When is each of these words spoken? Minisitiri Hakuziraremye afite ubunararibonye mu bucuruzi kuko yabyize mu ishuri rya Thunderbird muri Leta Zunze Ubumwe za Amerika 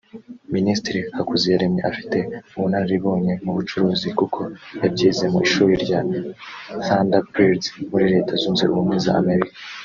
Minisitiri 0.55 0.99
Hakuziraremye 1.15 1.81
afite 1.91 2.17
ubunararibonye 2.55 3.33
mu 3.43 3.51
bucuruzi 3.57 4.07
kuko 4.19 4.39
yabyize 4.81 5.23
mu 5.33 5.39
ishuri 5.47 5.73
rya 5.83 5.99
Thunderbird 6.85 7.61
muri 7.89 8.05
Leta 8.13 8.31
Zunze 8.41 8.63
Ubumwe 8.71 8.97
za 9.05 9.13
Amerika 9.23 9.55